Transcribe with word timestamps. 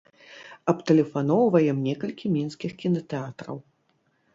Абтэлефаноўваем 0.73 1.85
некалькі 1.91 2.35
мінскіх 2.41 2.71
кінатэатраў. 2.85 3.67